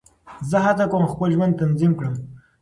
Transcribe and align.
زه 0.49 0.57
هڅه 0.65 0.85
کوم 0.91 1.03
خپل 1.13 1.29
ژوند 1.35 1.57
تنظیم 1.61 1.91
کړم. 1.99 2.15